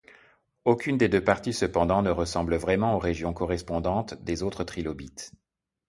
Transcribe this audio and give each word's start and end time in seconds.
Aucune 0.65 0.97
des 0.97 1.09
deux 1.09 1.23
parties 1.23 1.53
cependant 1.53 2.01
ne 2.01 2.09
ressemble 2.09 2.55
vraiment 2.55 2.95
aux 2.95 2.97
régions 2.97 3.33
correspondantes 3.33 4.15
des 4.23 4.41
autres 4.41 4.63
trilobites. 4.63 5.31